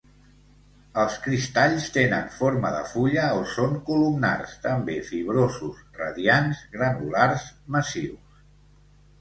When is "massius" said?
7.77-8.43